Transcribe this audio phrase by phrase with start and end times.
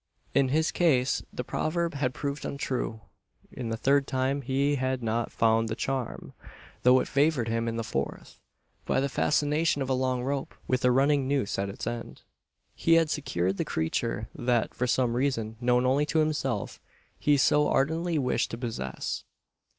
[0.33, 3.01] In his case the proverb had proved untrue.
[3.51, 6.33] In the third time he had not found the "charm";
[6.81, 8.39] though it favoured him in the fourth.
[8.87, 12.23] By the fascination of a long rope, with a running noose at its end,
[12.73, 16.81] he had secured the creature that, for some reason known only to himself,
[17.19, 19.23] he so ardently wished to possess.